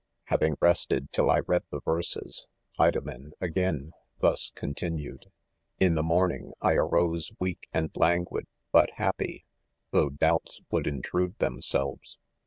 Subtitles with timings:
[0.11, 2.47] *#■■##' Having rested till I read the verses,
[2.83, 5.31] Ido men again, thus continued:;£
[5.79, 9.45] In the morn ing I arose weak and languid but happy,
[9.87, 12.17] —■ though doubts would intrude, themselves.